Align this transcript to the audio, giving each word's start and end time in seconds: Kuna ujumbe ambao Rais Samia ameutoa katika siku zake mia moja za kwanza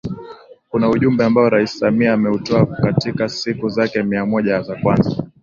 Kuna 0.69 0.89
ujumbe 0.89 1.23
ambao 1.25 1.49
Rais 1.49 1.79
Samia 1.79 2.13
ameutoa 2.13 2.65
katika 2.65 3.29
siku 3.29 3.69
zake 3.69 4.03
mia 4.03 4.25
moja 4.25 4.61
za 4.61 4.75
kwanza 4.75 5.23